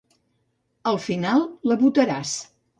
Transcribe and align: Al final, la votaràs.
Al 0.93 0.97
final, 1.09 1.47
la 1.73 1.81
votaràs. 1.85 2.37